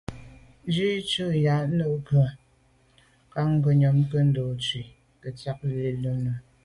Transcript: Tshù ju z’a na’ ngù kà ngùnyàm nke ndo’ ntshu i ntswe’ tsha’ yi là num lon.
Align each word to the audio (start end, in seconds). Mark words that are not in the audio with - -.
Tshù 0.73 0.87
ju 1.15 1.25
z’a 1.43 1.55
na’ 1.77 1.85
ngù 1.91 1.99
kà 3.31 3.41
ngùnyàm 3.51 3.95
nke 4.01 4.17
ndo’ 4.29 4.43
ntshu 4.55 4.77
i 4.81 4.83
ntswe’ 5.15 5.29
tsha’ 5.37 5.51
yi 5.75 5.89
là 6.03 6.11
num 6.13 6.17
lon. 6.25 6.37